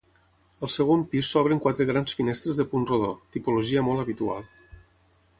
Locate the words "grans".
1.89-2.17